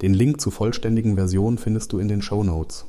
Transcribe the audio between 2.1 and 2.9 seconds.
Show Notes.